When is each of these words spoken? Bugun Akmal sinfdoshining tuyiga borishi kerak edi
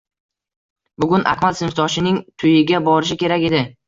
Bugun 1.03 1.25
Akmal 1.33 1.53
sinfdoshining 1.59 2.17
tuyiga 2.45 2.81
borishi 2.89 3.19
kerak 3.25 3.47
edi 3.51 3.61